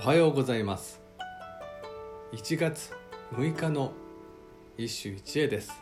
[0.00, 1.00] おはようございます。
[2.32, 2.92] 1月
[3.34, 3.92] 6日の
[4.76, 5.72] 一首一会です。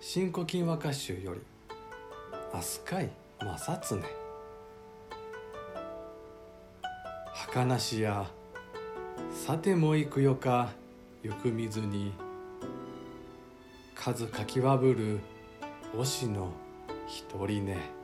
[0.00, 1.40] 新古今和歌集より
[2.52, 3.08] 飛鳥井
[3.38, 3.98] 正常
[7.52, 8.26] 儚しや
[9.30, 10.70] さても行くよか
[11.22, 12.12] 行く水に
[13.94, 15.20] 数かきわぶる
[15.94, 16.50] 推しの
[17.06, 18.03] 一人ね。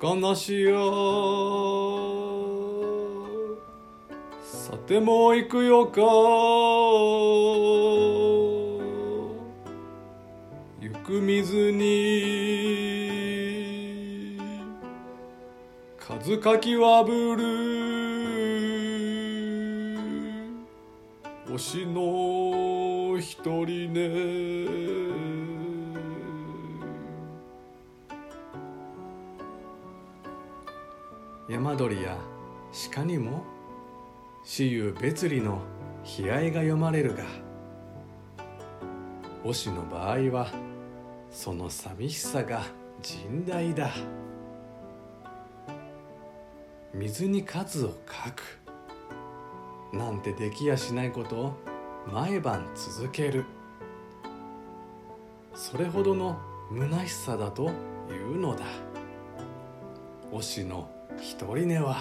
[0.00, 0.74] 儚しや
[4.42, 6.00] さても行くよか。
[10.80, 11.84] 行く水に。
[15.98, 17.44] 数かきわぶる。
[21.46, 25.63] 推しの一人ね。
[31.46, 32.16] 山鳥や
[32.94, 33.44] 鹿にも
[34.44, 35.60] 死有別離の
[36.18, 37.24] 悲哀が読まれるが
[39.44, 40.48] 推しの場合は
[41.30, 42.62] その寂しさが
[43.02, 43.90] 甚大だ。
[46.94, 48.60] 水に数を書く
[49.94, 51.52] なんてできやしないことを
[52.10, 53.44] 毎晩続ける。
[55.54, 56.38] それほどの
[56.72, 57.70] 虚しさだと
[58.10, 58.64] いうのだ。
[60.32, 60.88] 推しの
[61.20, 61.96] 一人寝は。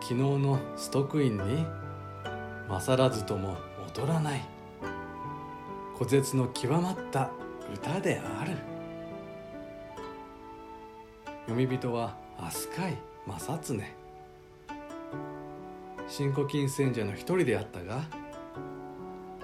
[0.00, 1.66] 昨日のストックインに
[2.68, 3.56] 勝らずとも
[3.86, 4.40] 劣らない。
[5.96, 7.30] 古絶の極まった
[7.72, 8.56] 歌である。
[11.46, 13.80] 読み人は飛鳥井正常
[16.08, 18.02] 新古今選者の一人であったが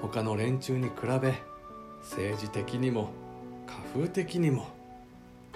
[0.01, 1.35] 他の連中に比べ
[2.01, 3.11] 政治的にも
[3.67, 4.69] 家風的にも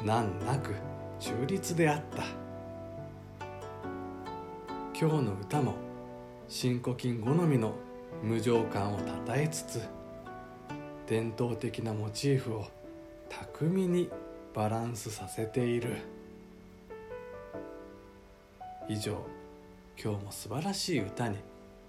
[0.05, 0.75] 難なく
[1.20, 2.24] 中立であった。
[4.98, 5.75] 今日の歌も
[6.48, 7.75] 新古今好みの
[8.22, 9.82] 無情感をたたえつつ
[11.06, 12.66] 伝統的なモチーフを
[13.28, 14.09] 巧みに
[14.54, 15.98] バランスさせている。
[18.88, 19.22] 以上
[20.03, 21.36] 今日も素晴らしい歌に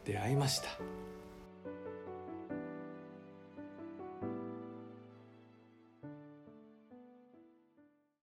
[0.04, 0.68] 出会いました。